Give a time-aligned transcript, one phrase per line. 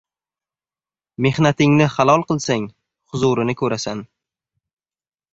[1.25, 2.65] Mehnatingni halol qilsang,
[3.13, 4.01] huzurini ko'rasan.